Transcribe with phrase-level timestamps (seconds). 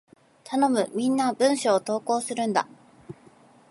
[0.43, 0.89] 頼む！
[0.95, 2.67] みんな文章を投稿するんだ！